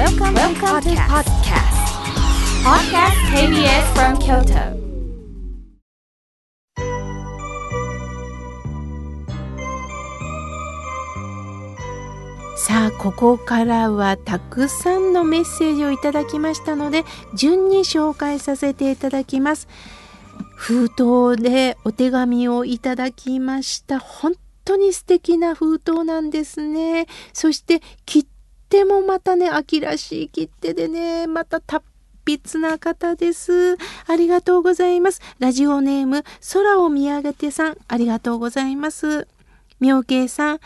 [0.00, 1.76] Welcome, Welcome to podcast.
[2.64, 4.80] Podcast KBS from Kyoto.
[12.56, 17.04] さあここからはたくさんのメッセージをいただきましたので
[17.34, 19.68] 順に紹介させていただきます
[20.56, 24.32] 封筒でお手紙をいただきました本
[24.64, 28.26] 当に素敵な封筒なんですねそして切
[28.70, 31.84] 手もまたね秋らしい切手でねまた達
[32.24, 33.76] 筆な方です。
[34.06, 35.20] ありがとうございます。
[35.40, 37.76] ラジオネーム空を見上げてさん。
[37.88, 39.26] ありがとうございます。
[39.80, 40.60] 妙慶さん。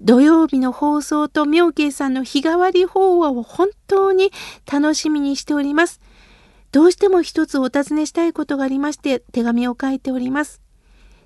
[0.00, 4.32] 土曜日の放送と妙慶さんの日替わり法話を本当に
[4.70, 6.00] 楽しみにしております。
[6.72, 10.62] どうしても一つお尋ねしたいことがありまして手紙を書いております。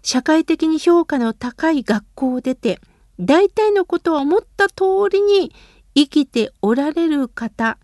[0.02, 2.80] 社会的に評価の高い学校を出て
[3.20, 5.52] 大体のことは思った通りに
[5.94, 7.78] 生きておられる方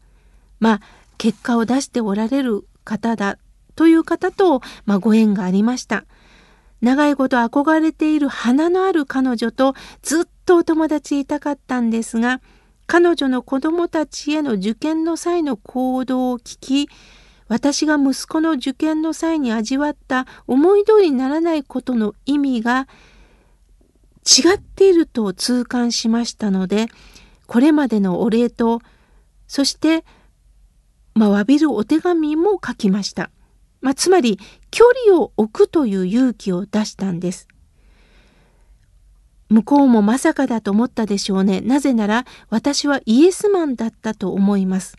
[0.59, 0.81] まあ
[1.19, 3.39] 結果を出しておられる方だ
[3.77, 6.05] という方と、まあ、ご縁がありました。
[6.81, 12.41] 長いこと憧れている花のある彼女とずっとお友達いたかったんですが
[12.87, 16.89] 彼女の子供たちへの受験の際の行動を聞き
[17.49, 22.89] 私が息子の受験の際に味わった思い通りにならないことの意味が
[24.25, 26.87] 違っていると痛感しましたので
[27.51, 28.81] これまでのお礼と
[29.49, 30.05] そして
[31.15, 33.31] まあ、詫びるお手紙も書きました。
[33.81, 34.39] まあ、つまり
[34.71, 37.49] 距離を置くという勇気を出したんです。
[39.49, 41.61] 向こうもまさかだと思ったでしょうね。
[41.61, 44.97] なぜなら私はイエスマンだったと思います。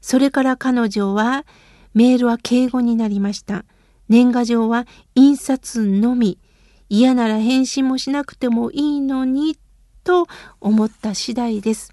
[0.00, 1.44] それから彼女は
[1.92, 3.64] メールは敬語になりました。
[4.08, 4.86] 年賀状は
[5.16, 6.38] 印刷のみ。
[6.88, 9.56] 嫌なら返信もしなくてもいいのに
[10.04, 10.28] と
[10.60, 11.92] 思った次第です。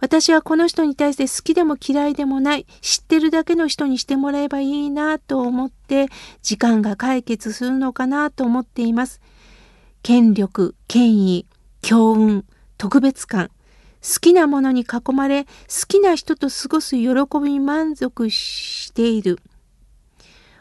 [0.00, 6.08] 私はこの人に対して好きでも嫌いでもない知ってるだけの人にしてもらえばいいなと思って
[6.42, 9.22] 時間が解決するのかなと思っています。
[10.02, 11.46] 権力、権威、
[11.80, 12.44] 強運、
[12.76, 13.48] 特別感、
[14.02, 15.50] 好きなものに囲まれ好
[15.88, 17.06] きな人と過ごす喜
[17.42, 19.38] びに満足している。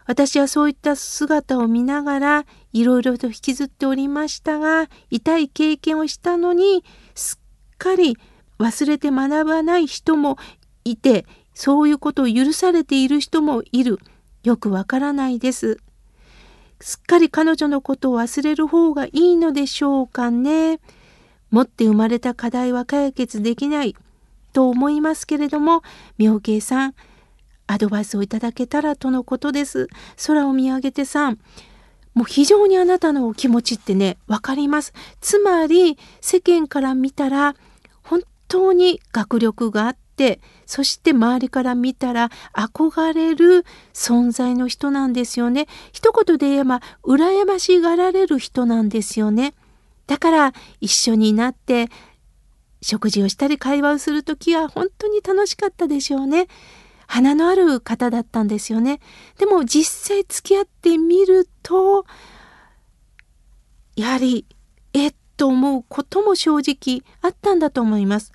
[0.05, 6.83] 私はそういった姿を見ながらいろいろと引きずっておりましたが痛い経験をしたのに
[7.15, 7.39] す
[7.73, 8.17] っかり
[8.59, 10.37] 忘れて学ばない人も
[10.83, 13.99] いてそういうことを許されている人もいる。
[14.43, 15.77] よくわからないです。
[16.81, 20.79] すっかり彼女のことを忘れる方がいいのでしょうかね。
[21.51, 23.95] 持って生まれた課題は解決できない
[24.51, 25.83] と思いますけれども
[26.17, 26.95] 妙慶さん
[27.67, 29.87] アドバイスをいただけたらとのことです。
[30.25, 31.39] 空を見上げてさん
[32.13, 37.55] もう非常にあなたのお気持ちってね分かりますつまり世間から見たら
[38.03, 45.67] 本当に学力があってそして周りから見たら憧れる存在の人なんですよね。
[45.91, 49.53] 一言で言えば羨ましがられる人なんですよね。
[50.07, 51.89] だから一緒になって
[52.81, 56.47] 食事をしたり会話をする時は本当に楽しかったでしょうね。
[57.13, 58.99] 花のある方だったんですよね。
[59.37, 62.07] でも実際付き合ってみると
[63.95, 64.47] やはり
[64.93, 68.31] えっと思うことも正直あったんだと思います。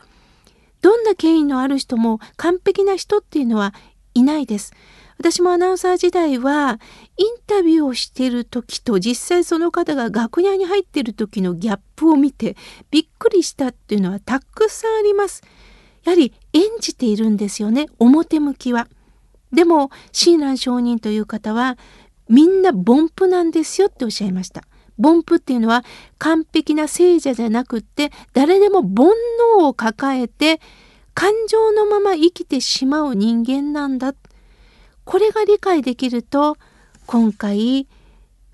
[0.80, 3.74] どんな権威のある人も完璧な人っていうのは
[4.14, 4.72] いないです。
[5.18, 6.78] 私もアナウンサー時代は
[7.16, 12.56] インタビューをしている時と実際その方が楽屋に入っている時のギャップを見て
[12.92, 15.42] びっくりしたっていうのはたくさんあります。
[16.04, 18.88] やはり演じているんですよね表向きは。
[19.52, 21.78] でも親鸞上人という方は
[22.28, 24.62] みんな凡夫なんですよっておっしゃいました。
[25.00, 25.84] 凡夫っていうのは
[26.18, 29.12] 完璧な聖者じゃなくって誰でも煩
[29.58, 30.60] 悩を抱えて
[31.14, 34.14] 感情のまま生きてしまう人間なんだ。
[35.04, 36.56] これが理解できると
[37.06, 37.88] 今回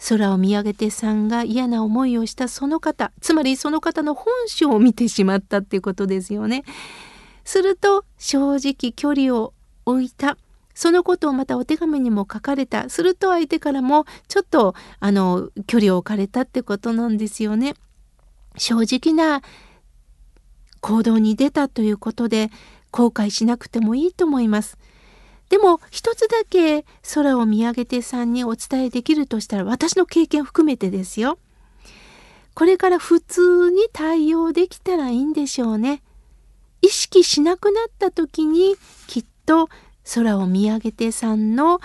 [0.08, 6.62] 空を見上げてさんが嫌な思いをしたその方つまりその方の本性を見てしまったっていうことですよね。
[7.44, 9.52] すると正直距離を
[9.84, 10.36] 置いた
[10.74, 17.74] そのことをまたお手紙にも書かれたすると相手からもちょっとあの距離を置かれたってことなんですよね。
[18.56, 19.42] 正直な
[20.80, 22.50] 行動に出たということで
[22.90, 24.78] 後悔しなくてもいいと思います。
[25.48, 26.84] でも一つだけ
[27.14, 31.38] 空を見上げてさんにお伝えできるとしたら私の経験含めてですよ。
[32.54, 36.02] これから普通に対応できたらいいんでしょうね。
[36.84, 38.76] 意識しなくなった時に
[39.06, 39.70] きっと
[40.14, 41.80] 空を見上げてさんの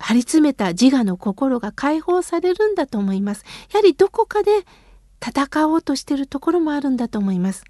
[0.00, 3.44] 張り詰めた自我の心が解放されるんだと思います。
[3.72, 4.50] やはりどこかで
[5.24, 7.62] 戦おうとしてるところもあるんだと思います。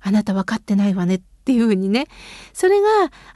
[0.00, 2.08] あなた分かってないわねっていうふうにね。
[2.52, 2.86] それが、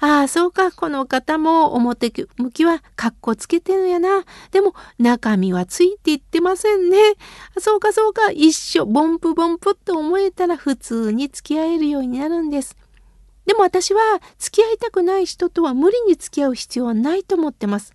[0.00, 4.24] ああ、そうか、この方も表向きはカッコつけてるんやな。
[4.50, 6.98] でも中身はついていってませんね。
[7.60, 12.76] そうかそうか、一緒、ボンプボンプって思えたら普通に付き合えるようになるんです。
[13.46, 14.00] でも私は
[14.40, 17.94] 付き合いたくない人とは無理に付き合う必要はないと思ってます。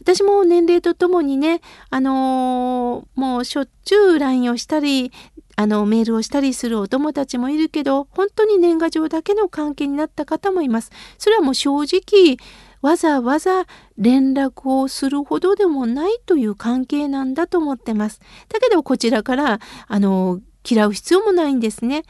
[0.00, 5.12] 私も年齢とともにね、あのー、もうしょっちゅう LINE をしたり、
[5.56, 10.90] あのメールをしたりするお友達もいるけど、本当に年賀状だけの関係になった方もいます。
[11.18, 12.36] それはもう正直、
[12.82, 13.64] わざわざ
[13.96, 18.20] 連絡をするほどでもないという関係なんだと思ってます。
[18.50, 22.02] だけどこちらからあの嫌う必要もないんですね。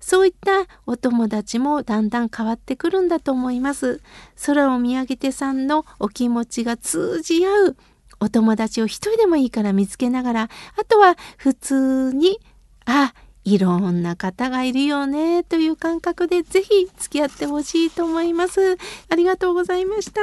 [0.00, 4.02] そういったお友達もだんだん変わってくるんだと思います。
[4.44, 7.76] 空を見上げてさんのお気持ちが通じ合う
[8.20, 12.38] お友達を一人でもいいから見つけながら、あとは普通に、
[12.90, 13.14] あ、
[13.44, 18.78] いろんな方がいるよねという感覚でぜひ付き合ってほしいと思います。
[19.10, 20.20] ありがとうございました。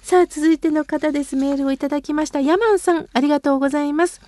[0.00, 1.34] さあ続いての方です。
[1.34, 2.40] メールをいただきました。
[2.40, 4.20] ヤマンさんありがとうございます。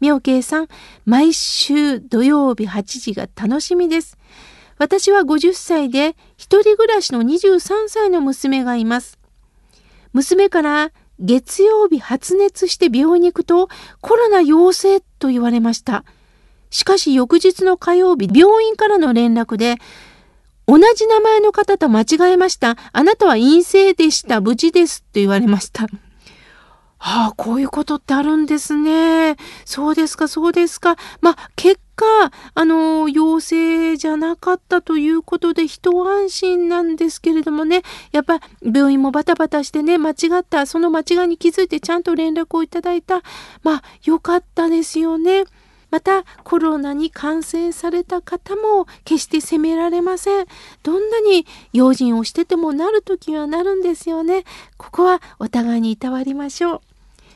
[0.00, 0.68] 妙慶さん、
[1.06, 4.16] 毎週土曜日8時が楽しみです。
[4.78, 9.18] 私は50歳で一人暮らしの23歳の娘がいます。
[10.12, 13.68] 娘から月曜日発熱して病院に行くと
[14.00, 16.04] コロナ陽性と言われました。
[16.70, 19.76] しかし翌日の火曜日、病院からの連絡で
[20.66, 22.76] 同じ名前の方と間違えました。
[22.92, 24.40] あなたは陰性でした。
[24.42, 25.00] 無事です。
[25.02, 25.86] と言われました。
[26.98, 29.36] はあ、こういうことってあるんですね。
[29.64, 30.96] そうですか、そうですか。
[31.20, 32.04] まあ、結果、
[32.54, 43.22] あの、陽性じゃなかったということで一安心なんですけれどもね、やっぱ病院もバタバタしてね、間違った、その間違いに気づいてちゃんと連絡をいただいた。
[43.62, 45.44] まあ、よかったですよね。
[45.90, 50.46] またコロナに感染された方も決して責められません。
[50.82, 54.44] どんなに用心をしててもなる時はなるんですよね。
[54.76, 56.80] ここはお互いにいたわりましょう。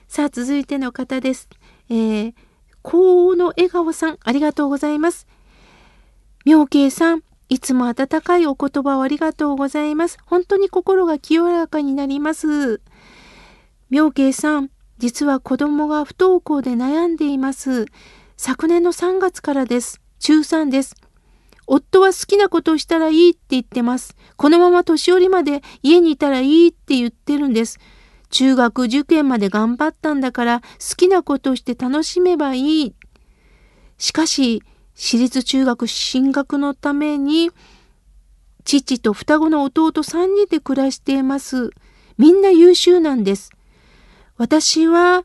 [0.08, 1.48] さあ続いての方です。
[1.88, 2.34] えー、
[2.82, 5.26] 高の笑顔さんありがとうございます。
[6.44, 10.18] 妙慶さんいつも温かいお言葉をありがとうございます。
[10.24, 12.80] 本当に心が清らかになります。
[13.90, 17.86] 妙慶さん、実は子供が不登校で悩んでいます。
[18.36, 20.00] 昨年の3月からです。
[20.18, 20.96] 中3です。
[21.66, 24.16] 夫は好きなことをしたらいいって言ってます。
[24.36, 27.78] このまま年寄りまで家にいたらいいって言ってるんです。
[28.30, 32.94] 中学受験まで頑張ったんだから好きなことをして楽しめばいい。
[33.98, 34.62] しかし、
[34.94, 37.50] 私立中学進学のために、
[38.64, 41.70] 父と双子の弟3人で暮らしています。
[42.18, 43.50] みんな優秀なんです。
[44.36, 45.24] 私は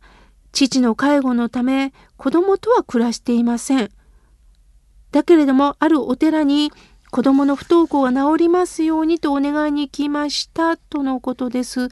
[0.52, 3.90] 父の介護のため子供とは暮らしていません。
[5.12, 6.72] だけれどもあるお寺に
[7.12, 11.90] 子供の不登校が治りますようにとお願いに来ましたとのことです。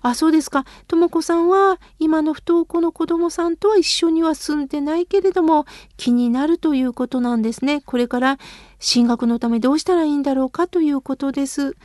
[0.00, 0.66] あ、そうですか。
[0.86, 5.64] とも子さんは今の不登校の子供さんとは一緒には住んでないけれども
[5.96, 7.80] 気になるということなんですね。
[7.80, 8.38] これから
[8.78, 11.76] 進学のためどうしたらいいんだろうかということです。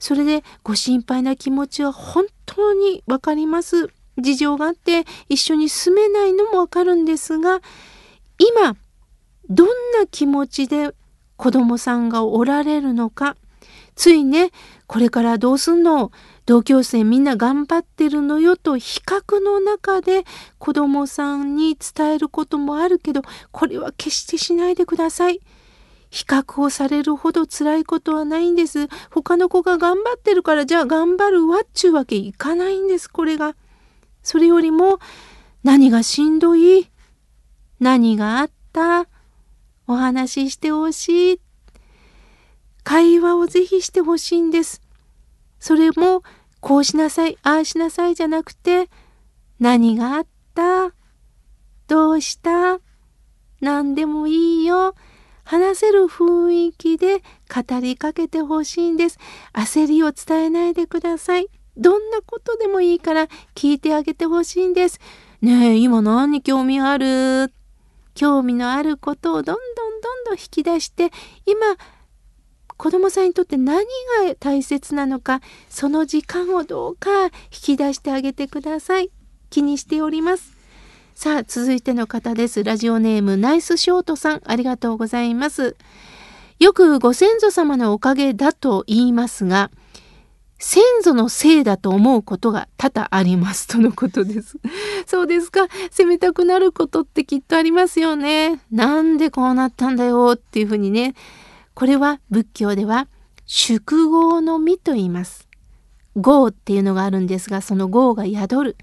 [0.00, 3.90] それでご心配な気持ちは本当にわかります。
[4.18, 7.60] 事情があって一緒に住めないのもわかるんですが
[8.38, 8.76] 今
[9.48, 9.68] どん
[9.98, 10.90] な気持ちで
[11.36, 13.36] 子供さんがおられるのか
[13.94, 14.50] ついね
[14.86, 16.12] これからどうすんの？
[16.46, 20.24] 同級生みんな頑張ってるのよと比較の中で
[20.58, 23.20] 子供さんに伝えることもあるけど
[23.50, 25.40] これは決してしないでください。
[26.10, 28.88] 比較をされるほど辛いことはないんです。
[29.10, 33.56] 他の子が頑張ってるからじゃあ頑張るわっちゅうわけいかないんですこれが。
[34.22, 34.98] それよりも
[35.64, 36.90] 何がしんどい？
[37.80, 39.06] 何があった？
[39.86, 41.40] お話ししてほしい？
[42.84, 44.80] 会話をぜひしてほしいんです。
[45.60, 46.22] それも
[46.60, 48.88] こうしなさいああしなさいじゃなくて
[49.60, 50.92] 何があった？
[51.86, 52.80] どうした？
[53.60, 54.94] 何でもいいよ
[55.44, 59.18] 話せる雰囲気で語りかけてほしいんです。
[59.52, 61.48] 焦りを伝えないでください。
[61.78, 65.00] どんなことでもいいから聞いてあげてほしいんです。
[65.40, 67.52] ねえ、今何に興味ある？
[68.14, 71.12] 興味のあることをどんどんどんどん引き出して、
[71.46, 71.76] 今、
[72.76, 79.10] 子供さんにとって何が大切なのか、その時間をどうか引き出してあげてください。
[79.50, 80.56] 気にしております。
[81.14, 82.62] さあ、続いての方です。
[82.62, 85.76] ラジオネームナイスショートさん、ありがとうございます。
[86.58, 89.70] よくご先祖様のおかげだと言いますが、
[90.58, 94.58] 先祖のせいだと思うことが多々ありますとのことです。
[95.06, 95.68] そうですか。
[95.90, 98.60] 責めたくなることってきっとありますよね。
[98.72, 101.14] なんでこうなったんだよっていうふうにね。
[101.74, 103.06] これは仏教では
[103.46, 105.48] 宿業の実と言います。
[106.16, 108.76] 業っていうのがあるんですが、その業が宿る。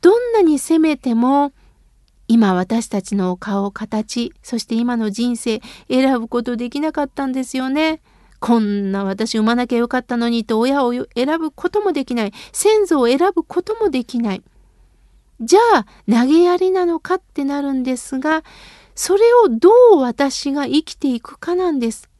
[0.00, 1.52] どんなに責めても、
[2.26, 8.00] 今私たちの顔、形、そして今の人生選ぶことできなかったんですよね。
[8.44, 11.06] こんな私産まなきゃよかったのにと親を選
[11.38, 12.32] ぶこともできない。
[12.52, 14.42] 先祖を選ぶこともできない。
[15.40, 18.44] じゃあ投げやりなのかってなるんですが、
[18.94, 22.10] それをどう私が生きていくかなんです。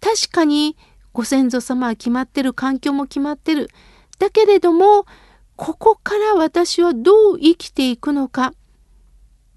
[0.00, 0.76] 確かに
[1.12, 3.70] ご先祖様は決まってる、環境も決まってる。
[4.18, 5.06] だけれども、
[5.54, 8.54] ここから私はどう生きていくのか。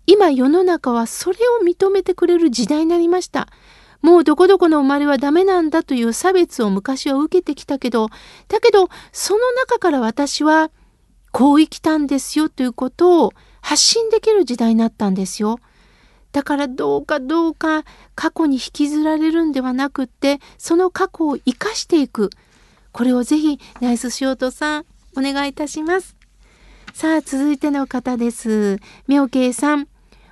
[0.06, 3.48] 今世の中はそれを認めてくれる時代になりました。
[4.06, 8.10] もうどこどこの生まれはダメなんだという差別を昔は受けてきたけど、
[8.48, 10.70] だけどその中から私は
[11.32, 15.58] こう生きたんですよということを発信できる時代になったんですよ。
[16.34, 17.84] だからどうかどうか
[18.14, 22.30] 過去に引きずられるんではなくってその過去を生かしていく。
[22.92, 24.86] これをぜひナイスショートさん
[25.18, 26.16] お願いいたします。
[26.94, 28.78] さあ続いての方です。
[29.08, 29.88] 妙慶さん。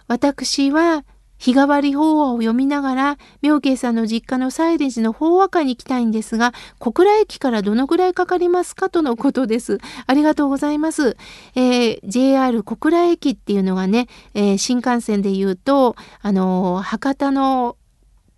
[0.08, 1.04] 私は
[1.44, 9.80] 日替わり法話を読みながら、妙慶さんの実家のサイレンジの法話会に行きたいんですが、小倉駅からどのぐらいかかりますかとのことです。
[10.08, 11.18] ありがとうございます。
[11.56, 17.76] えー、JR 小倉駅っていうのがね、えー、新幹線で言うと、あのー、博多の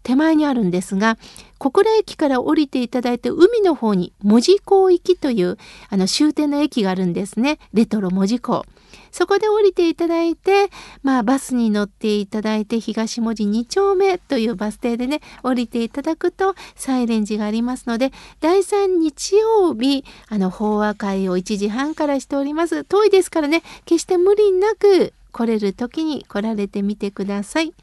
[0.02, 1.18] 手前にあるんですが
[1.58, 5.58] 小倉駅から降りていただいて海の方に門司港行きという
[5.90, 8.66] あの終点の駅があるんですねレトロ門司港。
[9.12, 10.70] そこで降りていただいて、
[11.04, 18.12] まあ、バスに乗っていただいて東文字2丁目というバス停でね降りていただくとサイレンジがありますので
[18.42, 27.74] 第3日曜日あの法話会を1時半からしております遠いですからね決して無理なく来れる時に来られてみてください。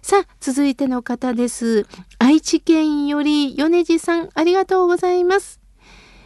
[0.00, 1.86] さあ、続いての方です。
[2.18, 5.63] 愛知県より米次さん、ありがとうございます。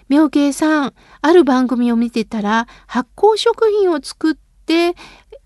[0.08, 4.94] 妙慶さん、ある番組を見てたら、発酵食品を作って、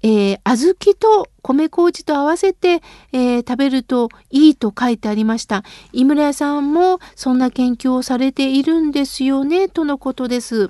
[0.05, 5.65] えー、小豆と米麹と合わせて、えー、食べるといいと書いてありました。
[5.93, 10.69] 井村屋さんもそんな研究をされているんですよね、とのことです。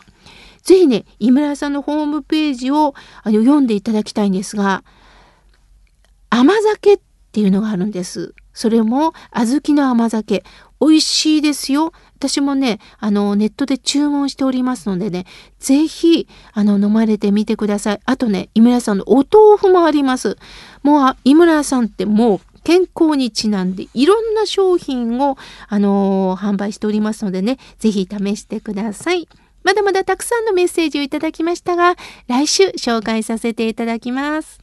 [0.62, 4.84] ぜひね、井村屋さんのホームページをあの読んでいただきたいんですが、
[6.30, 7.00] 甘酒っ
[7.32, 8.34] ていうのがあるんです。
[8.54, 10.44] それも小豆の甘酒。
[10.80, 11.92] 美味しいですよ。
[12.28, 15.26] 私もね、あの、ネットで注文しておりますのでね、
[15.58, 18.00] ぜひ、あの、飲まれてみてください。
[18.04, 20.36] あとね、井村さんのお豆腐もあります。
[20.84, 25.36] もう、井村さんってもう、健康にちなんでいろんな商品を、
[25.66, 29.26] あのー、販売しておりますのでね、ぜひ試してください。
[29.64, 31.96] まだまだたくさんのメッセージをいただきましたが、
[32.28, 34.61] 来週紹介させていただきます。